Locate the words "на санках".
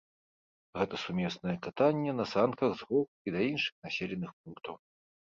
2.19-2.71